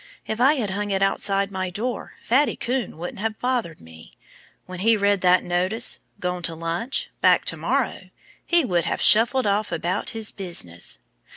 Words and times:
If 0.25 0.41
I 0.41 0.55
had 0.55 0.71
hung 0.71 0.89
it 0.89 1.03
outside 1.03 1.51
my 1.51 1.69
door 1.69 2.13
Fatty 2.23 2.55
Coon 2.55 2.97
wouldn't 2.97 3.19
have 3.19 3.39
bothered 3.39 3.79
me. 3.79 4.17
When 4.65 4.79
he 4.79 4.97
read 4.97 5.21
that 5.21 5.43
notice, 5.43 5.99
'Gone 6.19 6.41
to 6.41 6.55
lunch. 6.55 7.11
Back 7.21 7.45
To 7.45 7.57
morrow,' 7.57 8.09
he 8.43 8.65
would 8.65 8.85
have 8.85 8.99
shuffled 8.99 9.45
off 9.45 9.71
about 9.71 10.09
his 10.17 10.31
business." 10.31 10.97